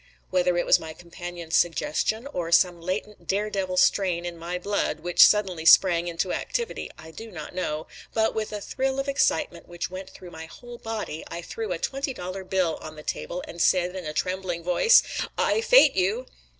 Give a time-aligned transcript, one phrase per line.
[0.31, 5.01] Whether it was my companion's suggestion or some latent dare devil strain in my blood
[5.01, 9.67] which suddenly sprang into activity I do not know; but with a thrill of excitement
[9.67, 13.43] which went through my whole body I threw a twenty dollar bill on the table
[13.47, 15.03] and said in a trembling voice:
[15.37, 16.25] "I fate you."